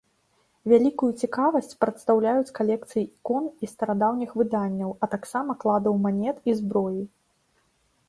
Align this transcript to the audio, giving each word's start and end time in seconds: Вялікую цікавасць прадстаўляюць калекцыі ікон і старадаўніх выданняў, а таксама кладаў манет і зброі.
Вялікую 0.71 1.09
цікавасць 1.25 1.77
прадстаўляюць 1.85 2.55
калекцыі 2.61 3.03
ікон 3.09 3.43
і 3.53 3.65
старадаўніх 3.75 4.29
выданняў, 4.43 4.89
а 5.03 5.13
таксама 5.15 5.51
кладаў 5.65 5.93
манет 6.11 6.37
і 6.53 6.61
зброі. 6.65 7.03